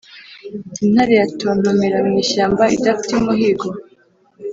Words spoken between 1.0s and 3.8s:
yatontomera mu ishyamba idafite umuhigo?